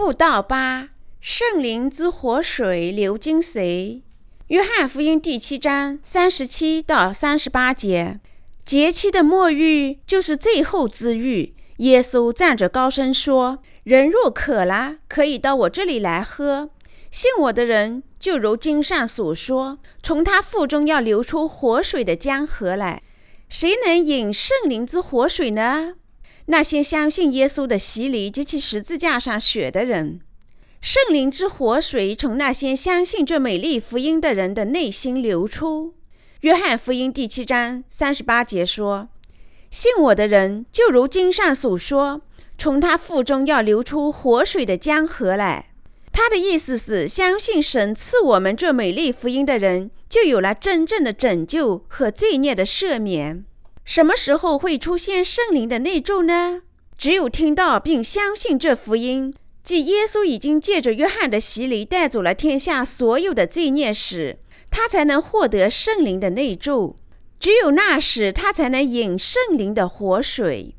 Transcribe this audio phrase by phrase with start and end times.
[0.00, 0.88] 布道八，
[1.20, 4.00] 圣灵之活水流经谁？
[4.46, 8.18] 约翰福音第七章三十七到三十八节。
[8.64, 11.50] 节期的末日就是最后之日。
[11.76, 16.70] 耶稣站着高声说：“人若渴了，可以到我这里来喝。
[17.10, 23.02] 信我的人，就如经上所说，从他腹中要流出活水的江河来。
[23.50, 25.96] 谁能饮圣灵之活水呢？
[26.50, 30.20] 那些相信耶稣的洗礼及其十字架上血的人。
[30.80, 35.94] 圣灵之活水从那些相信这美丽福音的人的内心流出。”
[36.42, 39.10] 约翰福音第七章三十八节说
[39.70, 42.22] ：“信我的人，就如经上所说，
[42.58, 45.66] 从他腹中要流出活水的江河来。”
[46.12, 53.44] 他的意思是，相信神赐我们这美丽福音的人，就有了真正的拯救和罪孽的赦免。
[53.90, 56.62] 什么时候会出现圣灵的内住呢？
[56.96, 64.38] 只有听到并相信这福音，即耶稣已经借着约翰的洗礼带走了天下所有的罪孽时。
[64.70, 66.94] 他才能获得圣灵的内住，
[67.40, 70.76] 只有那时，他才能饮圣灵的活水。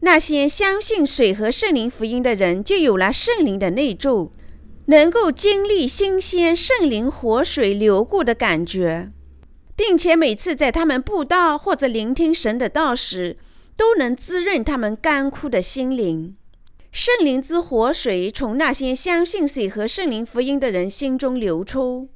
[0.00, 4.34] 那些相信水和圣灵福音的人，就有了圣灵的内住，
[4.88, 9.10] 能够经历新鲜圣灵活水流过的感觉，
[9.80, 13.38] 并且每次在他们布道或者聆听神的道时，
[13.78, 16.36] 都能滋润他们干枯的心灵。
[16.92, 22.10] 圣灵之活水从那些相信水和圣灵福音的人心中流出。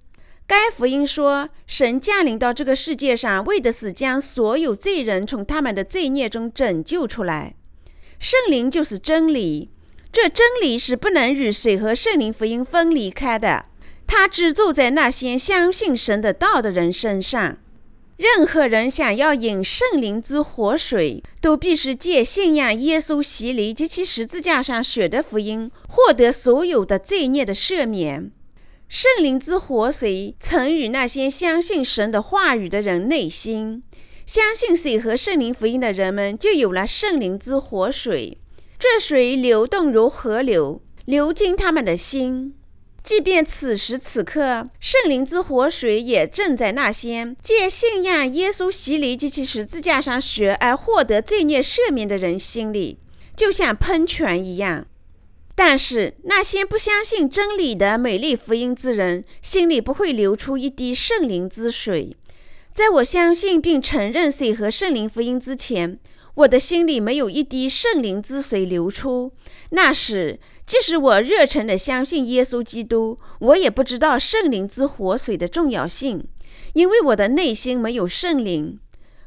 [0.46, 7.54] 该福音说，神降临到这个世界上，为的是将所有罪人从他们的罪孽中拯救出来。
[8.18, 9.70] 圣灵就是真理，
[10.12, 13.64] 这真理是不能与水和圣灵福音分离开的。
[14.16, 17.58] 他只住在那些相信神的道的人身上。
[18.16, 28.30] 任何人想要饮圣灵之活水，都必须借信仰耶稣洗礼及其十字架上血的福音，获得所有的罪孽的赦免。
[28.88, 33.82] 圣灵之活水曾与那些相信神的话语的人内心，
[34.24, 38.38] 相信水和圣灵福音的人们就有了圣灵之活水。
[38.78, 42.54] 这水流动如河流，流进他们的心。
[43.04, 52.98] 即便此时此刻，圣灵之活水也正在那些借信仰耶稣洗礼及其十字架上血而获得罪孽赦免的人心里，
[53.36, 54.86] 就像喷泉一样。
[55.54, 62.16] 但是那些不相信真理的美丽福音之人，心里不会流出一滴圣灵之水。
[62.72, 66.00] 在我相信并承认水和圣灵福音之前，
[66.36, 69.30] 我的心里没有一滴圣灵之水流出。
[69.70, 76.26] 那时，即使我热诚地相信耶稣基督，我也不知道圣灵之活水的重要性，
[76.72, 78.78] 因为我的内心没有圣灵。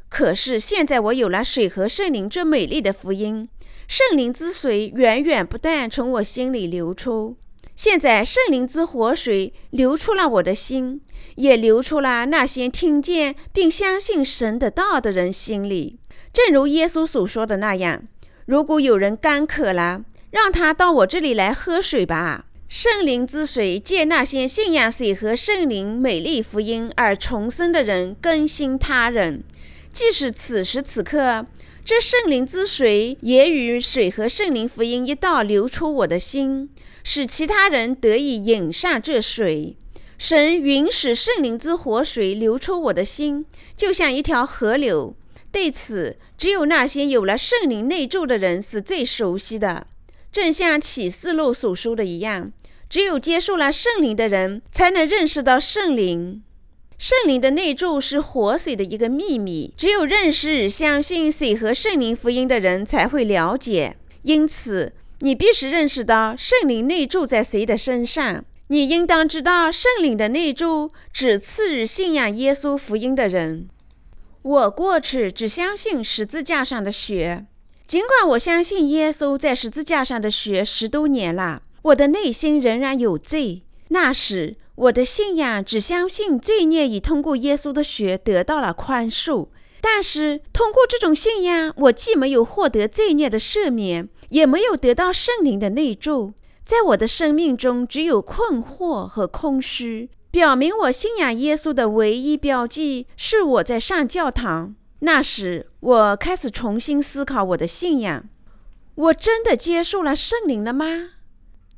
[0.10, 3.48] 可是现在，我有了水和圣灵这美丽的福音。
[3.88, 7.38] 圣灵之水源源不断从我心里流出。
[7.76, 11.02] 现在，圣灵之活水流出了我的心，
[11.36, 16.00] 也流出了那些听见并相信神的道的人心里。
[16.34, 18.04] 正如耶稣所说的那样
[18.48, 20.04] ：“如果有人干渴了，
[20.38, 29.44] 让他到我这里来喝水吧。”圣灵之水借那些信仰水和圣灵美丽福音而重生的人更新他人。
[29.92, 31.48] 即使此时此刻。
[31.84, 36.70] 这圣灵之水也与水和圣灵福音一道流出我的心，
[37.02, 39.78] 使其他人得以饮上这水。
[40.18, 43.46] 神允许圣灵之活水流出我的心，
[43.78, 45.16] 就像一条河流。
[45.50, 49.88] 对此，只有那些有了圣灵内住的人是最熟悉的。
[50.32, 52.52] 正像启示录所说的一样，
[52.90, 56.44] 只有接受了圣灵的人，才能认识到圣灵。
[56.98, 63.98] 圣灵的内住是活水的一个秘密，只有认识、相信水和圣灵福音的人才会了解。
[64.24, 68.44] 因此，你必须认识到圣灵内住在谁的身上。
[68.70, 73.70] 你应当知道，圣灵的内住只赐予信仰耶稣福音的人。
[74.42, 77.46] 我过去只相信十字架上的血，
[77.88, 83.64] 尽管我相信耶稣在十字架上的血十多年了，我的内心仍然有罪。
[83.88, 84.56] 那时。
[84.78, 89.48] 我的信仰只相信罪孽已通过耶稣的血得到了宽恕，
[89.82, 96.34] 但是通过这种信仰，我既没有获得罪孽的赦免，也没有得到圣灵的内住。
[96.64, 100.12] 在我的生命中，只有困惑和空虚。
[100.30, 104.76] 表明我信仰耶稣的唯一标记是我在上教堂。
[105.00, 108.28] 那时，我开始重新思考我的信仰：
[108.96, 111.12] 我真的接受了圣灵了吗？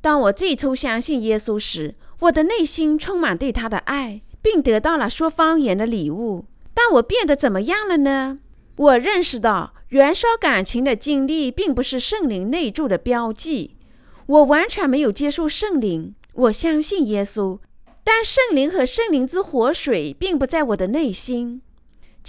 [0.00, 6.46] 当我最初相信耶稣时，我的内心充满对他的爱，并得到了说方言的礼物。
[6.72, 8.38] 但我变得怎么样了呢？
[8.76, 13.76] 我认识到，燃烧感情的经历并不是圣灵内住的标记。
[14.24, 17.58] 我完全没有接受圣灵，我相信耶稣，
[18.02, 21.60] 但圣灵和圣灵之活水并不在我的内心。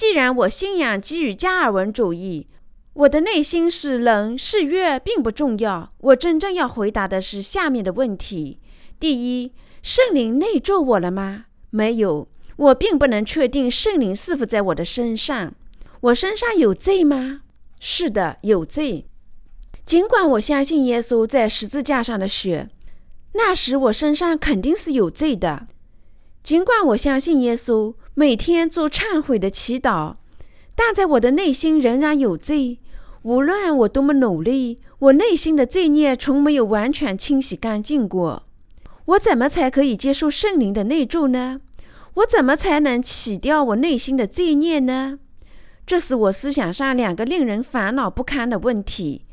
[0.02, 2.48] 既然我信仰基于加尔文主义，
[2.94, 5.94] 我的内心是冷是热并不重要。
[6.00, 8.58] 我真正要回答的是下面的问题：
[9.00, 9.54] 第一，
[9.84, 11.46] 圣灵内住我了吗？
[11.70, 15.54] 没有，我并不能确定圣灵是否在我的身上。
[16.00, 17.42] 我身上有罪吗？
[17.80, 19.06] 是的，有罪。
[19.86, 22.70] 尽管我相信耶稣在十字架上的血，
[23.34, 25.68] 那时我身上肯定是有罪的。
[26.42, 30.16] 尽管我相信耶稣每天做忏悔的祈祷，
[30.76, 32.80] 但在我的内心仍然有罪。
[33.24, 38.44] 无论我多么努力，我内心的罪孽从没有完全清洗干净过。
[39.06, 41.62] 我怎么才可以接受圣灵的内住呢？
[42.16, 45.20] 我怎么才能洗掉我内心的罪孽呢？
[45.86, 49.26] 这是我思想上两个令人烦恼不堪的问题。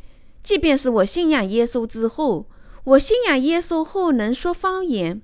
[0.42, 2.46] 即便是我信仰耶稣之后，
[2.84, 5.20] 我信仰耶稣后能说方言，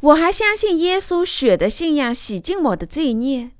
[0.00, 3.50] 我还相信耶稣血的信仰洗净我的罪孽。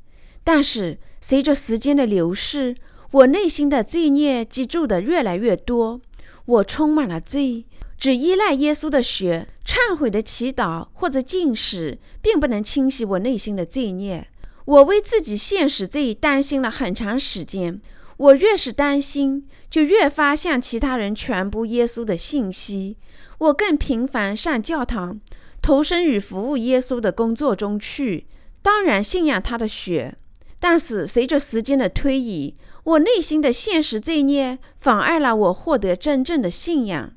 [0.43, 2.77] 但是随着时间的流逝，
[3.11, 6.01] 我内心的罪孽积住的越来越多，
[6.47, 7.67] 我充满了罪。
[7.99, 14.27] 只依赖耶稣的血、忏悔的祈祷或者禁食，并不能清洗我内心的罪孽。
[14.65, 17.79] 我为自己现实罪担心了很长时间。
[18.17, 22.97] 我越是担心，就越发向其他人传播耶稣的信息。
[23.37, 25.21] 我更频繁上教堂，
[25.63, 28.27] 投身于服务耶稣的工作中去。
[28.63, 30.17] 当然，信仰他的血。
[30.59, 32.55] 但是，随着时间的推移，
[32.85, 37.15] 我内心的现实罪孽妨碍了我获得真正的信仰。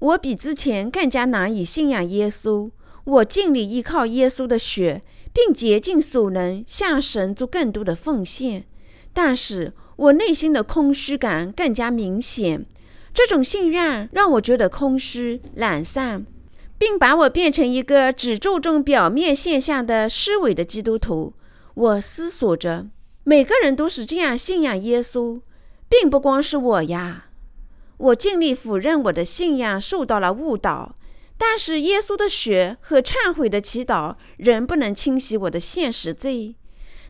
[0.00, 2.70] 我比之前更加难以信仰耶稣。
[3.04, 8.64] 我尽力依靠耶稣的血，并竭尽所能向神做更多的奉献。
[9.12, 12.66] 但是，我内心的空虚感更加明显，
[13.12, 16.26] 这种信任让我觉得空虚、懒散，
[16.86, 21.32] 并把我变成一个只注重表面现象的虚伪的基督徒。
[21.72, 22.88] 我思索着，
[23.22, 25.40] 每个人都是这样信仰耶稣，
[25.88, 27.30] 并不光是我呀。
[27.96, 30.94] 我尽力否认我的信仰受到了误导，
[31.38, 36.56] 但是耶稣的血和忏悔的祈祷仍不能清洗我的现实罪。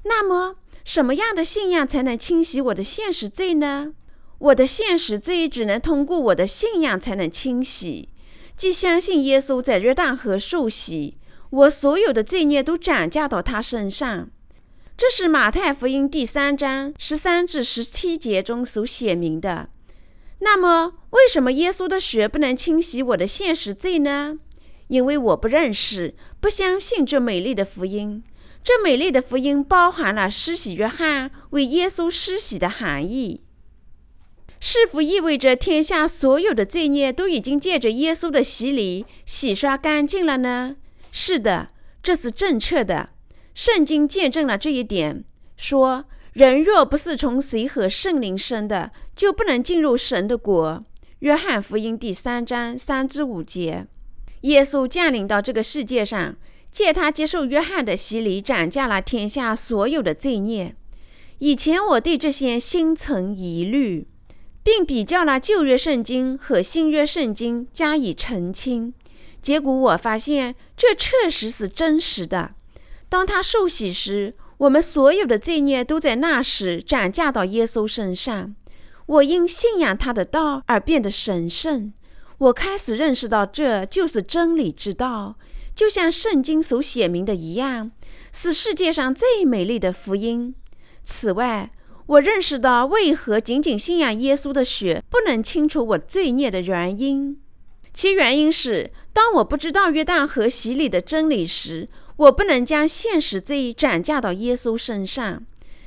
[0.04, 0.54] 那么？
[0.84, 3.94] 什么样的信仰才能清洗我的现实罪呢？
[4.38, 8.10] 我的现实罪只能通过我的信仰才能清洗，
[8.56, 11.18] 即相信耶稣在约旦河受洗，
[11.50, 14.30] 我所有的罪孽都转嫁到他身上。
[14.96, 19.68] 这是马太福音第三章十三至十七节中所写明的。
[20.38, 24.38] 那么，为什么耶稣的血不能清洗我的现实罪呢？
[24.88, 28.22] 因为我不认识、不相信这美丽的福音。
[28.62, 33.42] 这美丽的福音包含了施洗约翰为耶稣施洗的含义，
[34.66, 40.76] 是否意味着天下所有的罪孽都已经借着耶稣的洗礼洗刷干净了呢？
[41.12, 41.68] 是的，
[42.02, 43.10] 这是正确的。
[43.52, 45.22] 圣经见证了这一点，
[45.58, 50.82] 说人若不是从水和圣灵生的，就不能进入神的国。
[51.18, 53.86] 约翰福音第三章三至五节，
[54.40, 56.34] 耶稣降临到这个世界上。
[56.70, 60.74] 借他接受约翰的洗礼，斩下了天下所有的罪孽。
[61.40, 64.08] 以前我对这些心存疑虑，
[64.64, 68.92] 并比较了旧约圣经和新约圣经加以澄清。
[69.40, 72.54] 结果我发现这确实是真实的。
[73.08, 78.56] 当他受洗时，我们所有的罪孽都在那时转嫁到耶稣身上。
[79.06, 81.92] 我因信仰他的道而变得神圣。
[82.38, 85.36] 我开始认识到，这就是真理之道。
[85.74, 87.90] 就像圣经所写明的一样，
[88.32, 90.54] 是世界上最美丽的福音。
[91.04, 91.70] 此外，
[92.06, 97.40] 我认识到为何仅仅信仰耶稣的血不能清除我罪孽的原因。
[97.94, 105.42] 其原因是，当我不知道约旦河洗礼的真理时，我不能将现实罪转嫁到耶稣身上。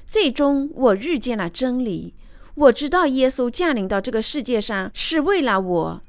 [0.08, 2.16] 最终，我遇见了真理。
[2.56, 6.02] 我知道耶稣降临到这个世界上是为了我。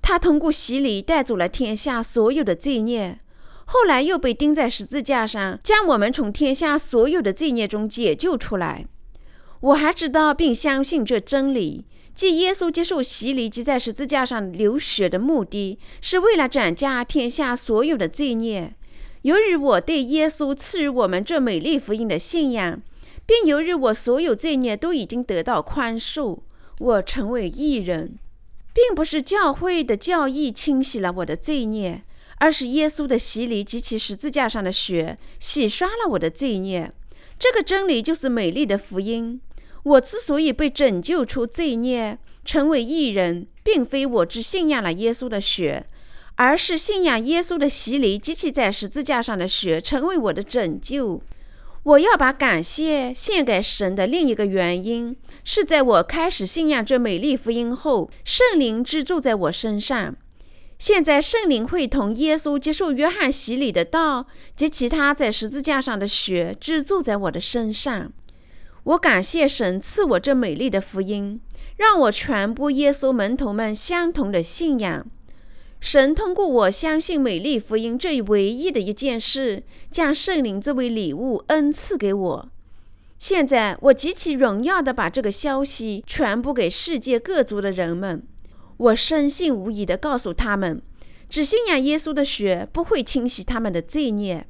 [0.00, 3.18] 他通过洗礼带走了天下所有的罪孽，
[3.64, 8.86] 后来又被钉在十字架上，将我们从天下所有的罪孽中解救出来。
[9.60, 18.74] 我还知道并相信这真理，即耶稣接受洗礼及在十字架上流血的目的是为了转嫁天下所有的罪孽。
[19.22, 22.80] 由于我对耶稣赐予我们这美丽福音的信仰，
[23.26, 26.38] 并由于我所有罪孽都已经得到宽恕，
[26.78, 28.18] 我成为义人。
[28.72, 32.02] 并不是教会的教义清洗了我的罪孽，
[32.38, 36.90] 而是耶稣的洗礼及其十字架上的血洗刷了我的罪孽。
[37.38, 39.40] 这个真理就是美丽的福音。
[39.82, 45.86] 我之所以被拯救出罪孽，成为义人，并非我只信仰了耶稣的血，
[46.36, 51.22] 而是信仰耶稣的洗礼及其在十字架上的血成为我的拯救。
[51.82, 60.14] 我要把感谢献给神的另一个原因，是在我开始信仰这美丽福音后，圣灵之住在我身上。
[60.78, 68.12] 现在圣灵会同耶稣接受约翰洗礼的道及其他在十字架上的血居住在我的身上。
[68.90, 71.40] 我感谢神赐我这美丽的福音，
[71.76, 75.06] 让我传播耶稣门徒们相同的信仰。
[75.78, 82.48] 神通过我相信美丽福音这一唯一的一件事，将圣灵作为礼物恩赐给我。
[83.16, 88.26] 现在我极其荣耀地把这个消息传播给世界各族的人们。
[88.76, 90.82] 我深信无疑地告诉他们，
[91.28, 94.48] 只信仰耶稣的血不会清洗他们的罪孽。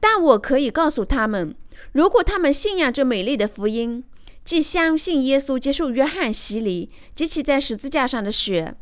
[0.00, 1.54] 但我可以告诉他们，
[1.92, 4.04] 如果他们信仰这美丽的福音，
[4.44, 8.74] 即相信耶稣接受约翰洗礼及其在十字架上的血，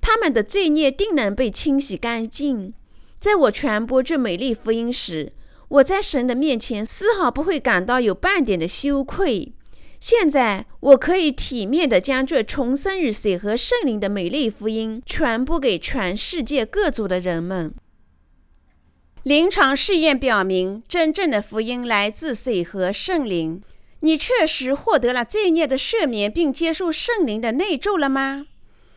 [0.00, 2.74] 他们的罪孽定能被清洗干净。
[3.20, 5.32] 在我传播这美丽福音时，
[5.68, 9.52] 我在神的面前丝毫不会感到有半点的羞愧。
[10.00, 17.72] 现在我可以体面地将这重生于水和圣灵的美丽福音传播给全世界各族的人们。
[19.24, 23.62] 临床试验表明，真正的福音来自水和圣灵。
[24.00, 28.46] 你确实获得了罪孽的赦免，并接受圣灵的内住了吗？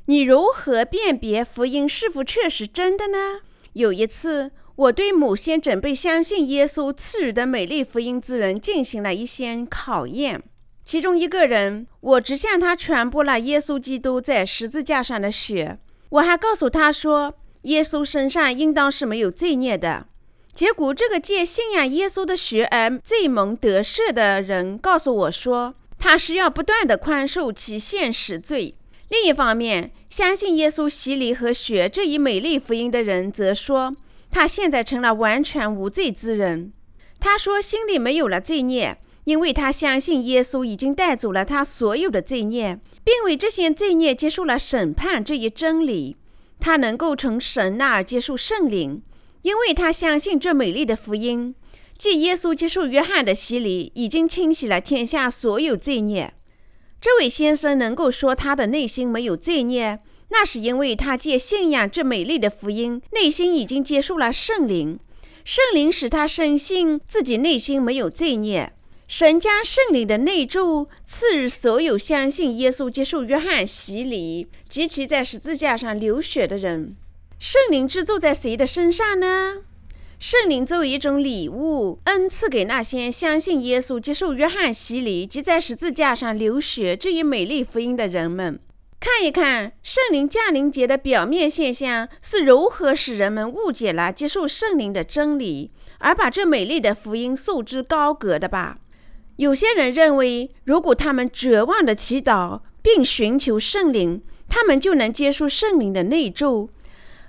[0.06, 3.42] 你如何辨别福音是否确实真的呢？
[3.74, 10.42] 有一次，我对某些准备相信耶稣赐予的美丽福音之人进行了一些考验。
[10.84, 15.78] 其中一个人，我只向他传播了耶稣基督在十字架上的血。
[16.10, 20.08] 我还告诉他说，耶稣身上应当是没有罪孽的。
[20.56, 28.74] 结果，这个借信仰耶稣的血而罪蒙得赦的人告诉我说，他是要不断的宽恕其现实罪。
[29.10, 33.94] 另一方面，相信耶稣洗礼和血这一美丽福音的人则说，
[34.32, 36.72] 他现在成了完全无罪之人。
[37.20, 38.98] 他说，心里没有了罪孽。
[39.26, 46.16] 因为他相信耶稣已经带走了他所有的罪孽，并为这些罪孽接受了审判这一真理，
[46.60, 49.02] 他能够从神那儿接受圣灵。
[49.46, 51.54] 因为他相信这美丽的福音，
[52.00, 56.34] 即耶稣接受约翰的洗礼，已经清洗了天下所有罪孽。
[57.00, 60.00] 这位先生能够说他的内心没有罪孽，
[60.30, 65.00] 那是因为他借信仰这美丽的福音，内心已经接受了圣灵，
[65.44, 68.74] 圣灵使他深信自己内心没有罪孽。
[69.08, 76.96] 神将圣灵的内住赐予所有相信耶稣、接受约翰洗礼及其在十字架上流血的人。
[77.38, 79.58] 圣灵之住在谁的身上呢？
[80.18, 88.60] 圣灵作为一种礼物，恩赐给那些相信耶稣、接受约翰洗礼及在十字架上流血这一美丽福音的人们。
[89.02, 98.78] 看一看圣灵降临节的表面现象是如何使人们误解了接受圣灵的真理，而把这美丽的福音束之高阁的吧。
[99.36, 106.70] 有些人认为，如果他们绝望的祈祷并寻求圣灵，他们就能接受圣灵的内助。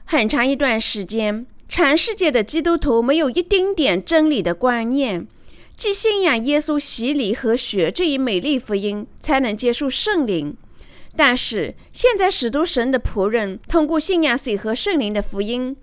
[0.08, 5.26] 很长一段时间，全世界的基督徒没有一丁点真理的观念，
[5.76, 10.56] 即信仰耶稣洗礼和血这一美丽福音，才能接受圣灵。
[11.16, 15.76] 但是现在，使徒神的仆人通过信仰水和圣灵的福音，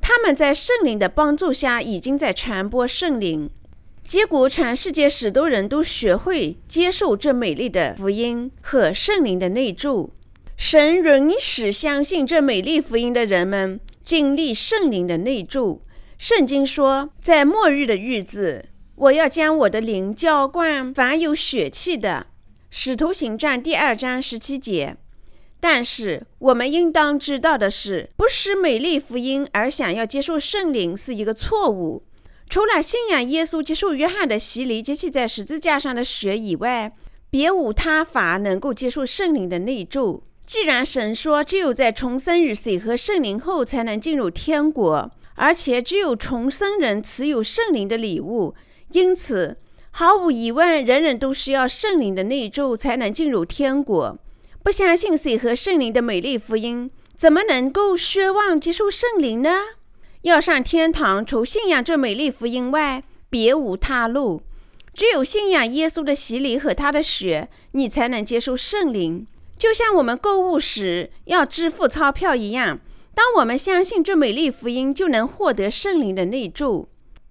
[0.00, 3.48] 他们在圣灵的帮助下，已经在传播圣灵。
[4.02, 10.10] 结果，全世界许多人都学会接受这美丽的福音和圣灵的内住。
[10.58, 15.82] 神允许相信这美丽福音的人们经历圣灵的内住。
[16.18, 18.64] 圣经说，在末日的日子，
[18.96, 22.26] 我要将我的灵浇灌凡有血气的。
[22.70, 24.96] 使徒行传第二章十七节。
[25.60, 32.02] 但是，我们应当知道的是，不是美丽福音而想要接受圣灵是一个错误。
[32.48, 36.92] 除了信仰耶稣、接受约翰的洗礼及其在十字架上的血以外，
[37.30, 40.24] 别无他法能够接受圣灵的内住。
[40.48, 48.54] 既然神说只有在重生于水和圣灵后才能进入天国，而且只有重生人持有圣灵的礼物，
[48.92, 49.58] 因此
[49.90, 54.18] 毫无疑问，人人都需要圣灵的内住才能进入天国。
[54.62, 59.50] 不相信水和圣灵的美丽福音，怎么能够奢望接受圣灵呢？
[60.22, 64.40] 要上天堂，除信仰这美丽福音外，别无他路。
[64.94, 69.26] 只有信仰耶稣的洗礼和他的血，你才能接受圣灵。
[69.58, 72.80] 就像我们购物时要支付钞票一样，
[73.14, 76.88] 当我们相信这美丽福音，就能获得圣灵的内住。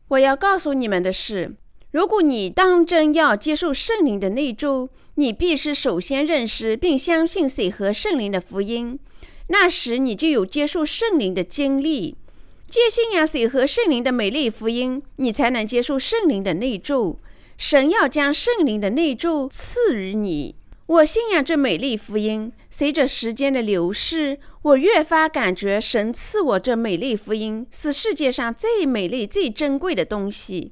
[0.10, 1.56] 我要告诉你们的是，
[1.92, 9.00] 如果你当真要接受圣灵的内助，你必须首先认识并相信水和圣灵的福音。
[9.48, 12.18] 那时，你就有接受圣灵的经历。
[12.66, 17.20] 借信仰水和圣灵的美丽福音，你才能接受圣灵的内助。
[17.58, 20.56] 神要将圣灵的内助赐予你。
[20.88, 22.52] 我信仰这美丽福音。
[22.70, 30.72] 随着时间的流逝，我越发感觉神赐我这美丽福音是世界上最美丽、最珍贵的东西。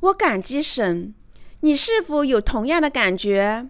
[0.00, 1.14] 我感激神。
[1.60, 3.68] 你是否有同样的感觉？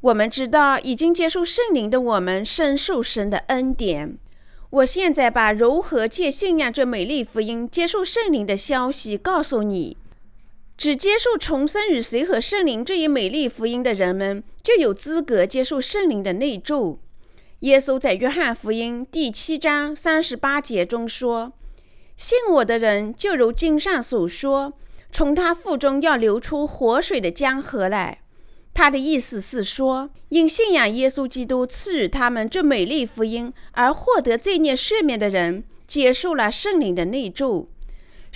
[0.00, 4.16] 我们知道，已经接受圣灵的我们深受神的恩典。
[4.70, 9.96] 我现在把如何借信仰这美丽福音接受圣灵的消息告诉你。
[10.76, 17.00] 只接受重生与随和圣灵这一美丽福音的人们，就有资格接受圣灵的内助。
[17.60, 21.54] 耶稣在约翰福音第七章三十八节中说
[22.14, 24.74] ：“信我的人，就如经上所说，
[25.10, 28.18] 从他腹中要流出活水的江河来。”
[28.74, 37.70] 他的意思是说，因信仰耶稣基督赐予他们这美丽福音而获得罪孽赦免的人，接受了圣灵的内助。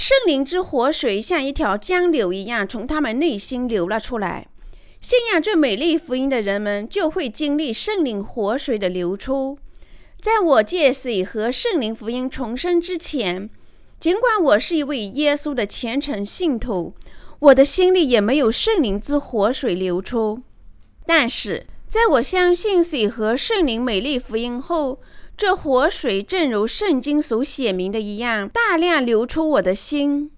[0.00, 4.48] 圣灵之活水像一条江流一样从他们内心流了出来。
[4.98, 9.58] 信仰这美丽福音的人们就会经历圣灵活水的流出。
[10.18, 13.50] 在我借水和圣灵福音重生之前，
[13.98, 16.94] 尽管我是一位耶稣的虔诚信徒。
[17.38, 20.40] 我的心里也没有圣灵之活水流出，
[21.04, 25.00] 但是在我相信水和圣灵美丽福音后，
[25.40, 30.30] 这活水正如圣经所写明的一样，大量流出我的心。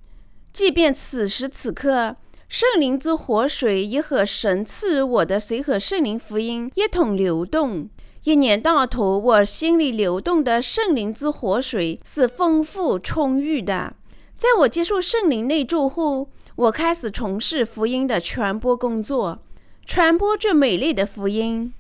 [0.53, 2.15] 即便此时此刻，
[2.49, 7.91] 圣灵之活水也和神赐予我的水和圣灵福音一同流动。
[8.23, 13.97] 一年到头，我心里流动的圣灵之活水是丰富充裕的。
[14.37, 19.43] 在我接受圣灵内住后，我开始从事福音的传播工作，
[19.85, 21.75] 传播这美丽的福音。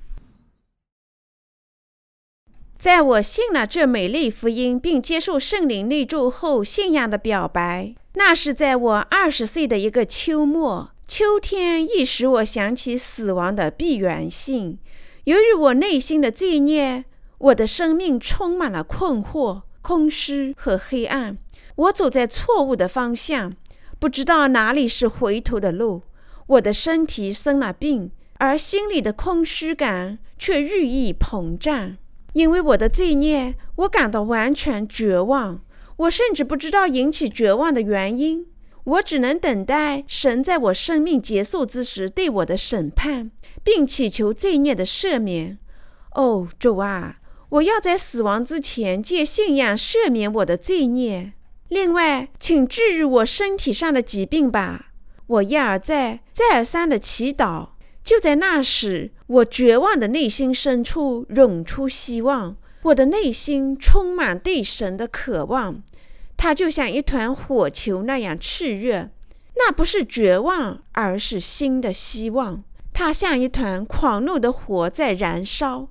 [2.82, 10.90] 在我信了这美丽福音，并接受圣灵内住后，信仰的表白，那是在我二十岁的一个秋末。
[11.06, 14.80] 秋天亦使我想起死亡的必然性。
[15.26, 17.04] 由于我内心的罪孽，
[17.38, 21.38] 我的生命充满了困惑、空虚和黑暗。
[21.76, 23.52] 我走在错误的方向。
[24.00, 26.02] 不知道哪里是回头的路，
[26.48, 31.98] 我的身体生了病，而心里的空虚感却日益膨胀。
[32.32, 35.60] 因为我的罪孽，我感到完全绝望。
[35.96, 38.46] 我甚至不知道引起绝望的原因。
[38.84, 43.30] 我只能等待神在我生命结束之时对我的审判，
[43.62, 45.58] 并祈求罪孽的赦免。
[46.14, 47.18] 哦，主啊，
[47.50, 51.34] 我要在死亡之前借信仰赦免我的罪孽。
[51.68, 54.86] 另外，请治愈我身体上的疾病吧！
[55.28, 57.68] 我一而再、再而三的祈祷。
[58.04, 62.56] 就在那时，我绝望的内心深处涌出希望。
[62.82, 65.82] 我的内心充满对神的渴望，
[66.36, 69.10] 它就像一团火球那样炽热。
[69.54, 72.64] 那不是绝望，而是新的希望。
[72.92, 75.88] 它像一团狂怒的火在燃烧。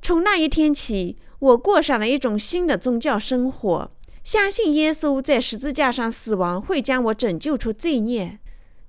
[0.00, 3.90] 从那一天起，我过上了一种新的宗教生活。
[4.24, 8.38] 相信耶稣在十字架上死亡会将我拯救出罪孽。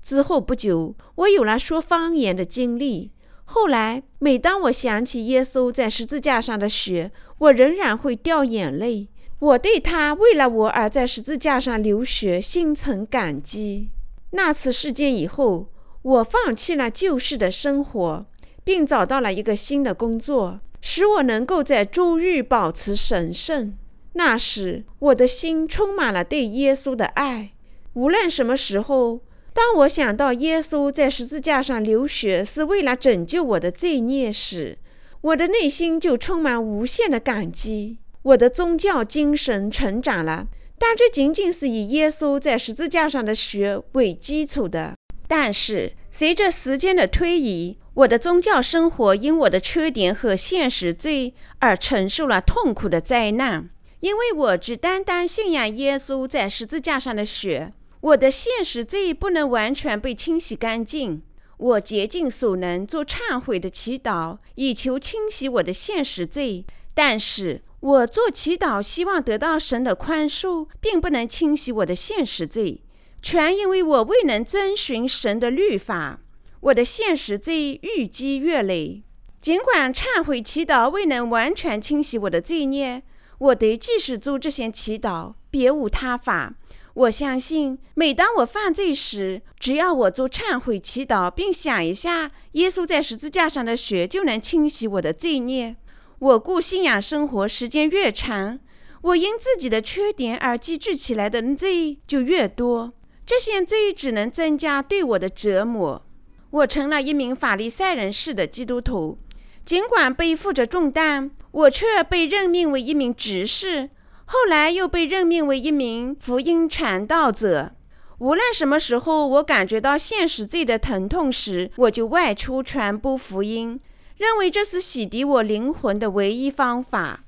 [0.01, 3.11] 之后不久，我有了说方言的经历。
[3.45, 9.09] 后来，每当我想起耶稣在十字架上的血，我仍然会掉眼泪。
[9.39, 13.89] 我对他为了我而在十字架上流血心存感激。
[14.31, 15.67] 那次事件以后，
[16.01, 18.25] 我放弃了旧式的生活，
[18.63, 23.77] 并找到了一个新的工作，使我能够在周日保持神圣。
[24.13, 27.51] 那时，我的心充满了对耶稣的爱。
[27.93, 29.21] 无论什么时候，
[29.53, 34.77] 当我想到耶稣在十字架上流血是为了拯救我的罪孽时，
[35.21, 37.97] 我的内心就充满无限的感激。
[38.23, 40.47] 我的宗教精神成长了，
[40.79, 44.95] 但这仅仅是以耶稣在十字架上的血为基础的。
[45.27, 53.69] 但是，随着时间的推移，我的宗教生活因我的缺点和现实罪而承受了痛苦的灾难。
[53.99, 61.21] 因为我只单单信仰耶稣在十字架上的血，我的现实罪不能完全被清洗干净。
[61.57, 66.65] 我竭尽所能做忏悔的祈祷，以求清洗我的现实罪。
[66.95, 72.81] 但是我做祈祷，希望得到神的宽恕，并不能清洗我的现实罪，
[73.21, 76.21] 全因为我未能遵循神的律法。
[76.61, 79.03] 我的现实罪日积月累，
[79.39, 83.03] 尽管忏悔祈祷未能完全清洗我的罪孽。
[83.37, 86.55] 我得继续做这些祈祷，别无他法。
[86.93, 95.77] 我相信，每当我犯罪时，只要我做忏悔祈祷，并想一下耶稣在十字架上的血，就能清洗我的罪孽。
[96.19, 98.60] 我过信仰生活时间越长，
[99.01, 102.93] 我因自己的缺点而积聚起来的罪就越多。
[103.25, 106.06] 这些罪只能增加对我的折磨。
[106.49, 109.17] 我成了一名法利赛人式的基督徒，
[109.63, 113.89] 尽管背负着重担，我却被任命为一名执事。
[114.34, 117.74] 后来又被任命为一名福音传道者。
[118.20, 123.78] 无论什么时候我感觉到现实罪的疼痛时，我就外出传播福音，
[124.15, 127.26] 认为这是洗涤我灵魂的唯一方法。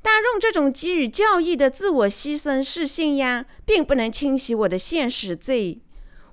[0.00, 5.80] 但用这种给予教义的自我牺牲式信仰，并不能清洗我的现实罪。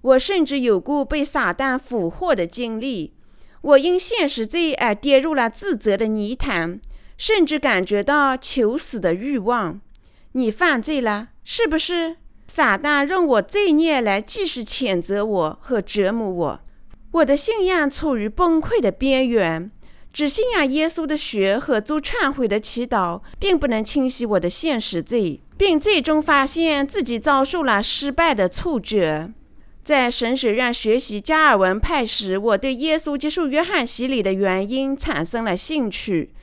[0.01, 3.15] 我甚至有过被撒旦俘获的经历。
[3.61, 6.79] 我因现实罪而跌入了自责的泥潭，
[7.17, 9.81] 甚至感觉到求死的欲望。
[10.33, 12.17] 你犯罪了，是不是？
[12.47, 16.59] 撒旦用我罪孽来继续谴责我和折磨我。
[17.11, 19.69] 我的信仰处于崩溃的边缘，
[20.13, 29.31] 只信仰耶稣的血和做忏悔的祈祷，并不能清洗我的现实罪，并最终发现自己遭受了失败的挫折。
[29.83, 36.33] 在神学院学习加尔文派时，我对耶稣接受约翰洗礼的原因产生了兴趣。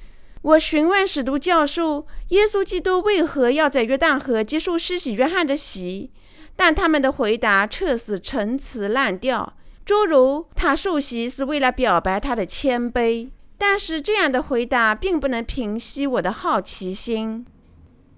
[0.42, 6.10] 我询问使徒教授：“耶稣基督为何要在约旦河接受施洗约翰的洗？”
[6.54, 13.30] 但他们的回答却是陈词滥调，诸如他受洗是为了表白他的谦卑。
[13.56, 17.44] 但是这样的回答并不能平息我的好奇心。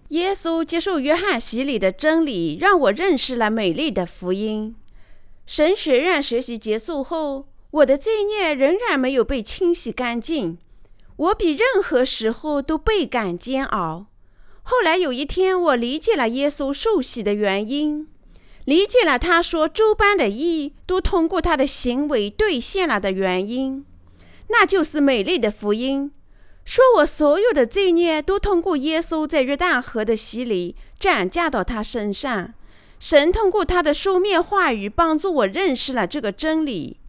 [0.08, 4.74] 耶稣接受约翰洗礼的真理让我认识了美丽的福音。
[5.46, 10.58] 神学院学习结束后，我的罪孽仍然没有被清洗干净。
[11.20, 14.06] 我比任何时候都倍感煎熬。
[14.62, 18.08] 后来有一天，我理解了耶稣受洗的原因，
[18.64, 23.84] 理解了他说诸般的义都通过他的行为兑现了的原因，
[24.48, 26.10] 那就是美丽的福音，
[26.64, 32.54] 说我所有的罪孽都通过耶稣在约旦河的洗礼转嫁到他身上。
[32.98, 36.99] 神通过他的书面话语帮助我认识了这个真理。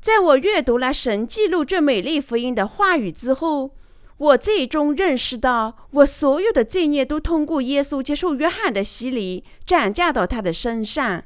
[0.00, 3.72] 在我阅读了神记录这美丽福音的话语之后，
[4.16, 11.24] 我最终认识到，我所有的罪孽都通过耶稣接受约翰的洗礼转嫁到他的身上，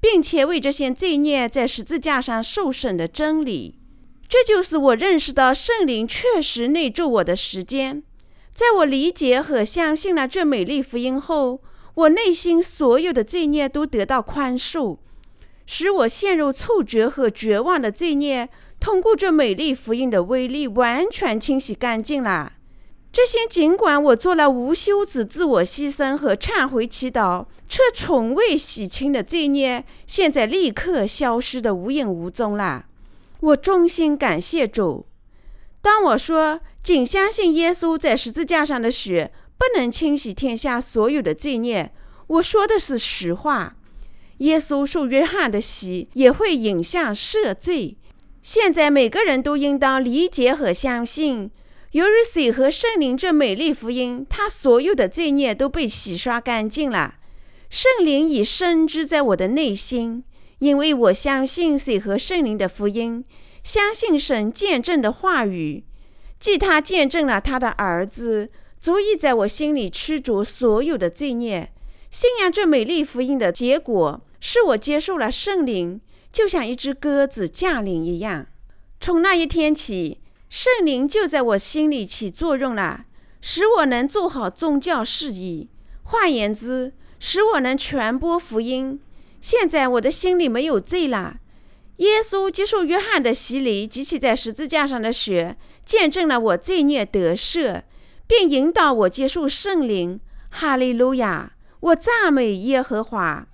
[0.00, 3.78] 并且为这些罪孽在十字架上受审的真理。
[4.28, 8.02] 这就是我认识到圣灵确实内住我的时间。
[8.52, 11.60] 在我理解和相信了这美丽福音后，
[11.94, 14.98] 我内心所有的罪孽都得到宽恕。
[15.66, 18.48] 使我陷入挫折和绝望的罪孽，
[18.80, 22.54] 通过这美丽福音的威力，完全清洗干净了。
[23.12, 32.86] 这些尽管我做了无休止自我牺牲和忏悔祈祷，却从未洗清的罪孽，现在立刻消失得无影无踪了。
[33.40, 35.06] 我衷心感谢主。
[35.80, 41.92] 当我说仅相信耶稣在十字架上的血不能清洗天下所有的罪孽，
[42.26, 43.76] 我说的是实话。
[44.38, 47.96] 耶稣受约翰的洗也会影响赦罪。
[48.42, 51.50] 现在每个人都应当理解和相信，
[51.92, 57.14] 由于水和圣灵这美丽福音，他所有的罪孽都被洗刷干净了。
[57.68, 60.22] 圣灵已深知在我的内心，
[60.60, 63.24] 因为我相信水和圣灵的福音，
[63.64, 65.82] 相信神见证的话语，
[66.38, 71.72] 即他见证了他的儿子，足以在我心里驱逐所有的罪孽。
[72.16, 74.22] 信仰这美丽福音的结果。
[74.40, 76.00] 是我接受了圣灵，
[76.32, 78.46] 就像一只鸽子降临一样。
[78.98, 83.04] 从那一天起，圣灵就在我心里起作用了，
[83.42, 85.68] 使我能做好宗教事宜。
[86.04, 88.98] 换言之，使我能传播福音。
[89.42, 91.36] 现在我的心里没有罪了。
[91.98, 97.82] 耶稣接受约翰的洗礼及其在十字架上的血，见证了我罪孽得赦，
[98.26, 100.18] 并引导我接受圣灵。
[100.48, 101.52] 哈利路亚！
[101.86, 103.46] 我赞美耶和华。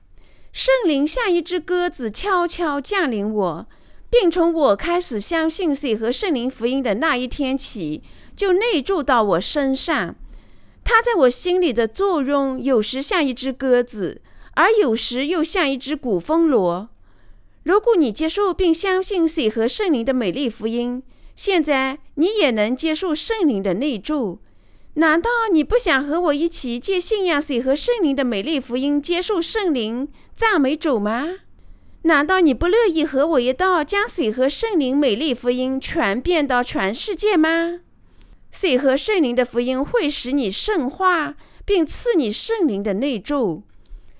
[0.52, 3.66] 圣灵像一只鸽子悄悄降临我，
[4.08, 8.02] 并从我开始相信水和圣灵福音的那一天起，
[8.34, 10.14] 就内住到我身上。
[10.84, 14.22] 它在我心里的作用，有时像一只鸽子，
[14.54, 16.88] 而有时又像一只古风螺。
[17.64, 21.02] 如果你接受并相信水和圣灵的美丽福音，
[21.36, 24.40] 现在你也能接受圣灵的内住。
[24.94, 30.08] 难道你不想和我一起借信仰水和圣灵的美丽福音，接受圣灵？
[30.34, 31.28] 赞美主吗？
[32.02, 37.80] 难道你不乐意和我一道将水和圣灵美丽福音传遍到全世界吗？
[38.50, 43.62] 水和圣灵的福音会使你圣化，并赐你圣灵的内住。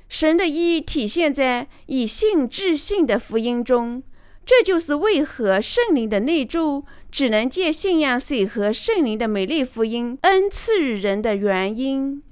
[0.08, 4.02] 神的意义体现在以信治信的福音中。
[4.44, 12.22] 这就是为何圣灵的内住只能借信仰水和圣灵的美丽福音恩赐予人的原因。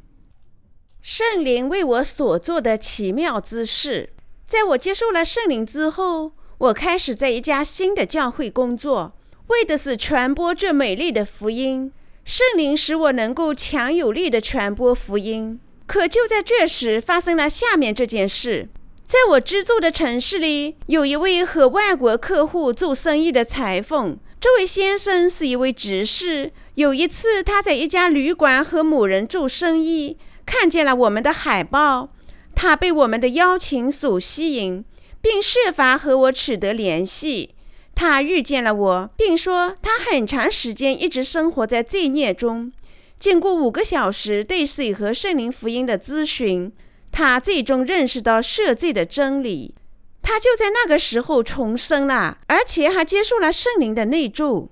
[1.03, 4.09] 圣灵为我所做的奇妙之事，
[4.47, 9.13] 在我接受了圣灵之后，我开始在一家新的教会工作，
[9.49, 11.93] 为的是传播这美丽的福音。
[12.25, 15.61] 圣灵使我能够强有力的传播福音。
[15.87, 18.71] 可就在这时，发生了下面这件事。
[19.05, 24.19] 在我居住的城市里，有一位和外国客户做生意的裁缝。
[24.41, 26.51] 这位先生是一位执事。
[26.77, 32.15] 有一次，他在一家旅馆和某人做生意，看见了我们的海报。
[32.55, 34.83] 他被我们的邀请所吸引，
[35.21, 37.55] 并设法和我取得联系。
[37.95, 42.73] 他遇见了我，并说他很长时间一直生活在罪孽中。
[43.19, 46.73] 经过五个小时对水和圣灵福音的咨询。
[47.13, 49.75] 他最终认识到赦罪的真理，
[50.23, 54.71] 他就在那个时候重生了，而且还接受了圣灵的内住。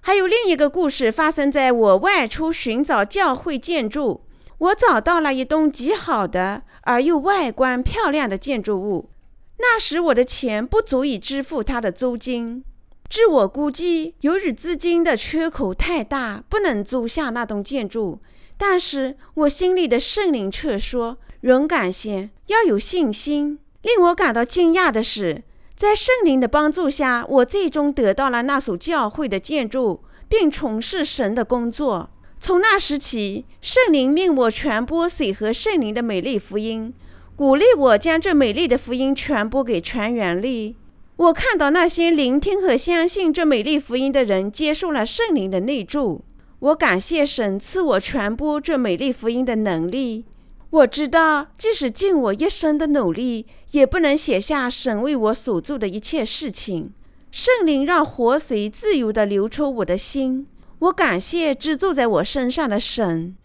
[0.00, 4.24] 还有另一个故事发生在我外出寻找教会建筑，
[4.58, 9.10] 我找到了一栋极好的而又外观漂亮的建筑物。
[9.58, 12.64] 那时我的钱不足以支付它的租金，
[13.08, 18.20] 据我估计，由于资金的缺口太大，不能租下那栋建筑。
[18.56, 21.18] 但是我心里的圣灵却说。
[21.44, 23.58] 勇敢些，要有信心。
[23.84, 25.42] 令我感到惊讶的是，
[25.76, 32.08] 在圣灵的帮助下，我最终得到了那所教会的建筑，并从事神的工作。
[32.40, 36.94] 从那时起，圣灵命我传播水和圣灵的美丽福音，
[37.36, 40.74] 鼓励我将这美丽的福音传播给全人类。
[41.16, 46.24] 我看到那些聆听和相信这美丽福音的人接受了圣灵的内助。
[46.58, 50.24] 我感谢神赐我传播这美丽福音的能力。
[50.74, 56.92] 我知道，即使尽我一生的努力，也不能写下神为我所做的一切事情。
[57.30, 60.48] 圣灵让活水自由地流出我的心。
[60.80, 63.36] 我感谢居住在我身上的神。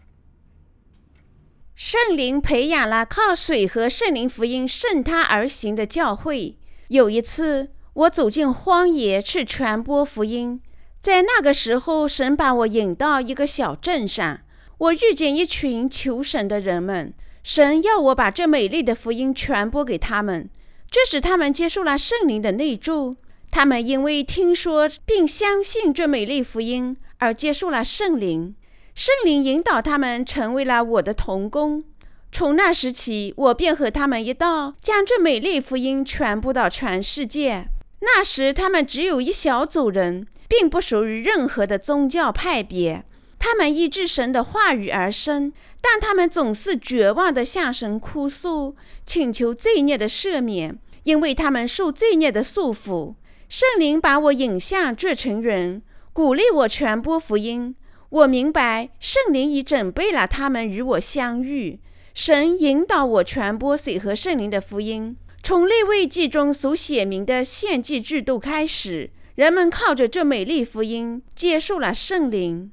[1.76, 6.58] 圣灵培养了靠水和圣灵福音顺他而行的教会。
[6.88, 10.60] 有一次，我走进荒野去传播福音，
[11.00, 14.40] 在那个时候，神把我引到一个小镇上。
[14.80, 17.12] 我遇见一群求神的人们，
[17.42, 20.48] 神要我把这美丽的福音传播给他们，
[20.90, 23.14] 这使他们接受了圣灵的内助。
[23.50, 28.54] 他们因为听说并相信这美丽福音而接受了圣灵，
[28.94, 31.84] 圣灵引导他们成为了我的童工。
[32.32, 37.66] 从那时起，我便和他们一道将这美丽福音传播到全世界。
[38.00, 43.04] 那时，他们只有一小组人，并不属于任何的宗教派别。
[43.40, 53.14] 他们依据神的话语而生，但他们总是绝望地向神哭诉，请求罪孽的赦免，因为他们受罪孽的束缚。
[53.48, 57.74] 圣灵把我引向这群人，鼓励我传播福音。
[58.10, 61.80] 我明白圣灵已准备了他们与我相遇。
[62.12, 65.16] 神引导我传播水和圣灵的福音。
[65.42, 72.70] 从立位记中所写明的献祭制度开始，人们靠着这美丽福音接受了圣灵。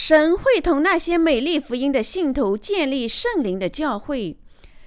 [0.00, 4.38] 神会同那些美丽福音的信徒建立圣灵的教会。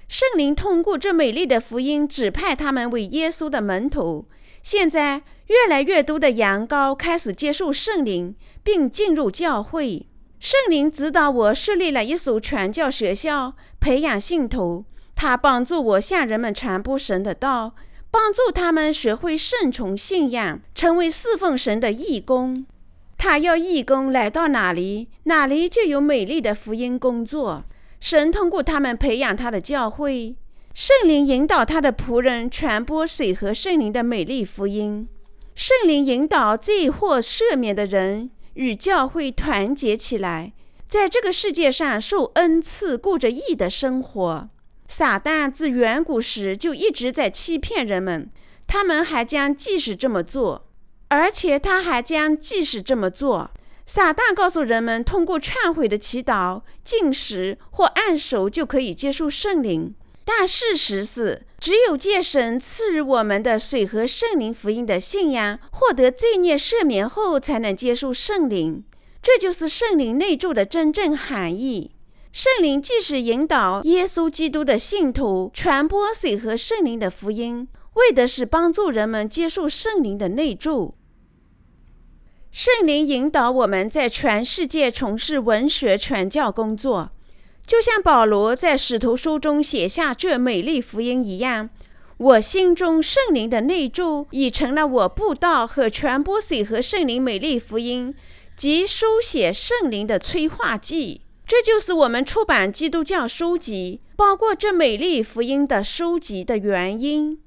[0.08, 4.26] 圣灵通过这美丽的福音指派他们为耶稣的门徒。
[4.62, 10.06] 现在，越来越多的羊羔开始接受圣灵，并进入教会。
[10.40, 14.86] 圣灵指导我设立了一所传教学校，培养信徒。
[15.14, 17.74] 他帮助我向人们传播神的道，
[18.10, 22.64] 帮助他们学会顺从信仰，成为侍奉神的义工。
[23.24, 27.64] 他要义工来到哪里，哪里就有美丽的福音工作。
[28.00, 30.34] 神通过他们培养他的教会，
[30.74, 35.06] 圣灵引导他的仆人传播水和圣灵的美丽福音。
[35.54, 40.52] 圣灵引导罪或赦免的人与教会团结起来，
[40.88, 44.48] 在这个世界上受恩赐，过着义的生活。
[44.88, 48.28] 撒旦自远古时就一直在欺骗人们，
[48.66, 50.71] 他们还将继续这么做。
[51.12, 53.50] 而且他还将继续这么做。
[53.84, 59.94] 撒旦告诉人们，通过忏悔的祈祷、进食或按手就可以接受圣灵。
[60.24, 68.82] 但事实是，只有借神赐予我们的水和圣灵福音的信仰，获得罪孽赦免后，才能接受圣灵。
[69.20, 71.90] 这就是圣灵内住的真正含义。
[72.32, 80.94] 圣灵既是引导耶稣基督的信徒传播水和圣灵的福音，为的是帮助人们接受圣灵的内住。
[82.52, 87.10] 圣灵引导我们在全世界从事文学传教工作。
[87.66, 91.70] 就像保罗在使徒书中写下这美丽福音一样，
[92.18, 98.14] 我心中圣灵的内住已成了我布道和传播水和圣灵美丽福音
[98.54, 101.22] 及书写圣灵的催化剂。
[101.46, 107.40] 这就是我们出版基督教书籍，包括这美丽福音的书籍的原因。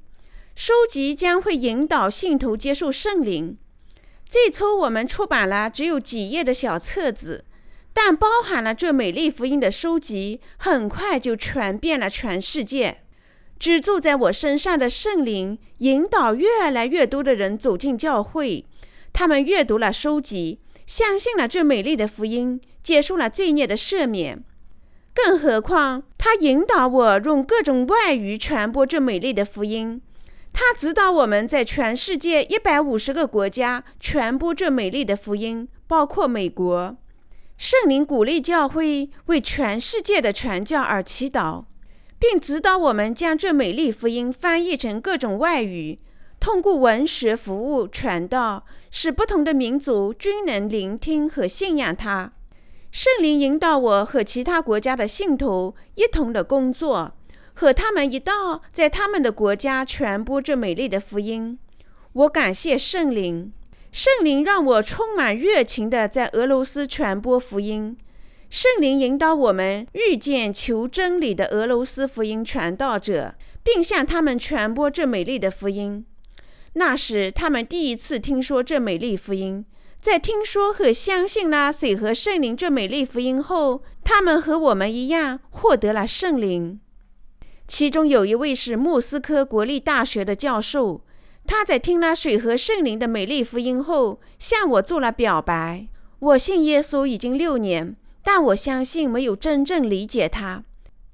[0.55, 3.57] 书籍将会引导信徒接受圣灵。
[4.35, 7.45] 最初我们出版了只有几页的小册子。
[7.93, 12.97] 但包含了这美丽福音的书籍，很快就传遍了全世界。
[13.57, 18.65] 只住在我身上的圣灵，引导越来越多的人走进教会。
[19.13, 24.43] 他们阅读了书籍，相信了这美丽的福音，接受了罪孽的赦免。
[25.13, 30.01] 更何况，他引导我用各种外语传播这美丽的福音。
[30.57, 36.95] 他指导我们在全世界一百五十个国家传播这美丽的福音，包括美国。
[37.57, 41.65] 圣灵鼓励教会为全世界的传教而祈祷，
[42.17, 45.99] 并指导我们将这美丽福音翻译成各种外语，
[46.39, 52.31] 通过文学服务传道，使不同的民族均能聆听和信仰它。
[52.91, 57.13] 圣灵引导我和其他国家的信徒一同的工作，
[57.55, 61.57] 和他们一道在他们的国家传播这美丽的福音。
[62.13, 63.51] 我感谢圣灵。
[63.91, 67.97] 圣灵让我充满热情地在俄罗斯传播福音。
[68.49, 76.05] 圣灵引导我们遇见求真理的俄罗斯福音传道者，并向他们传播这美丽的福音。
[76.73, 79.65] 那时，他们第一次听说这美丽福音。
[80.01, 86.79] 在听说和相信了水和圣灵这美丽福音后，他们和我们一样获得了圣灵。
[87.67, 91.01] 其中有一位是莫斯科国立大学的教授。
[91.47, 95.87] 他在听了水和圣灵的美丽福音后，向我做了表白。
[96.19, 100.63] 我信耶稣已经六年，但我相信没有真正理解他。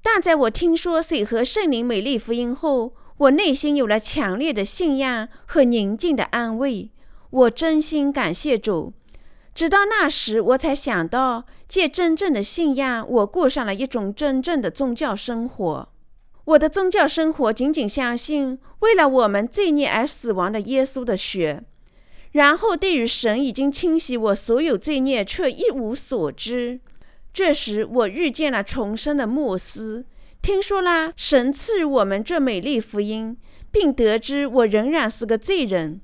[0.02, 6.90] 但在我听说水和圣灵美丽福音后，我内心有了强烈的信仰和宁静的安慰。
[7.30, 8.92] 我真心感谢主。
[9.54, 15.88] 直到那时，我才想到，借真正的信仰，我过上了一种真正的宗教生活。
[16.44, 21.62] 我的宗教生活仅仅相信为了我们罪孽而死亡的耶稣的血，
[22.32, 26.80] 然后对于神已经清洗我所有罪孽却一无所知。
[27.32, 30.04] 这时我遇见了重生的牧师，
[30.42, 33.36] 听说了神赐予我们这美丽福音，
[33.70, 36.00] 并得知我仍然是个罪人。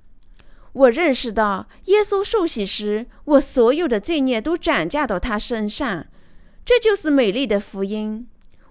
[0.73, 6.07] 我认识到耶稣受洗时，我所有的罪孽都转嫁到他身上，
[6.65, 8.29] 这就是美丽的福音。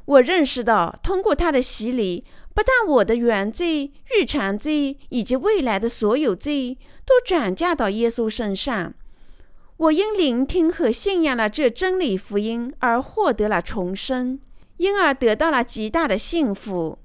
[0.08, 8.94] 我认识到，通过他的洗礼，不但我的原罪、预传罪以及未来的所有罪都转嫁到耶稣身上。
[9.76, 14.40] 我因聆听和信仰了这真理福音而获得了重生，
[14.78, 16.98] 因而得到了极大的幸福。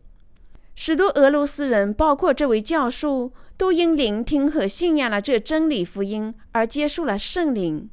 [0.75, 7.91] 许多俄罗斯人，包括这位教授，都因聆听和信仰了这真理福音而接受了圣灵。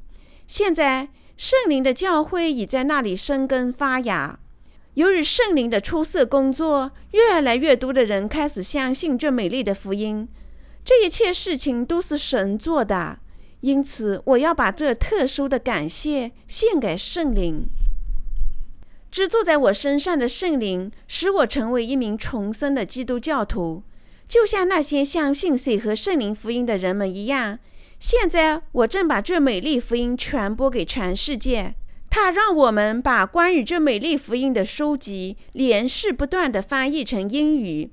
[0.47, 4.39] 现在，圣灵的教会已在那里生根发芽。
[4.95, 10.27] 由于圣灵的出色工作，越来越多的人开始相信这美丽的福音。
[10.83, 13.19] 这一切事情都是神做的，
[13.61, 17.67] 因此我要把这特殊的感谢献给圣灵。
[19.11, 23.83] 居住在我身上的圣灵，使我成为一名重生的基督教徒，
[24.27, 27.59] 就像那些相信水和圣灵福音的人们一样。
[27.99, 31.75] 现在，我正把这美丽福音传播给全世界。
[32.11, 37.91] 他让我们把关于这美丽福音的书籍连续不断地翻译成英语，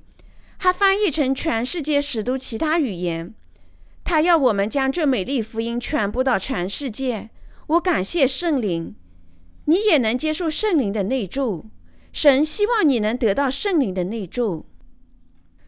[0.57, 3.33] 还翻译成全世界许多其他语言。
[4.03, 7.29] 他要我们将这美丽福音传播到全世界。
[7.67, 8.95] 我感谢圣灵，
[9.65, 11.67] 你也能接受圣灵的内助。
[12.11, 14.65] 神希望你能得到圣灵的内助。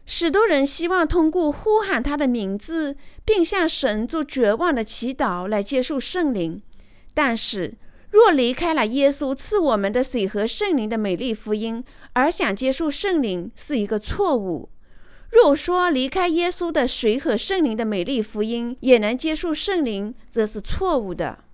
[0.06, 6.60] 许多人希望通过呼喊他的名字，并向神做绝望的祈祷来接受圣灵，
[7.14, 7.78] 但是。
[8.10, 14.68] 若离开了耶稣赐我们的水和圣灵的美丽福音，而想接受圣灵，是一个错误。
[15.30, 21.44] 若说离开耶稣的水和圣灵的美丽福音，也能接受圣灵，则是错误的。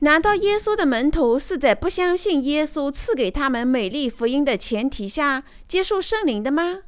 [0.00, 6.82] 难道耶稣的门徒是在不相信耶稣赐给他们美丽福音的前提下接受圣灵的吗？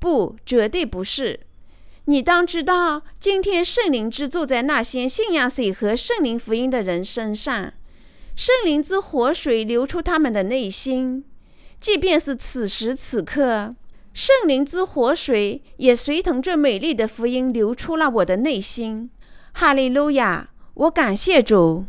[0.00, 1.40] 不，绝对不是。
[2.06, 7.72] 你当知道，今天圣灵之住在那些信仰水和圣灵福音的人身上。
[8.44, 11.24] 圣灵之活水流出他们的内心，
[11.78, 13.72] 即便是此时此刻，
[14.12, 19.08] 圣灵之活水也随同这美丽的福音流出了我的内心。
[19.52, 20.50] 哈利路亚！
[20.74, 21.84] 我感谢主。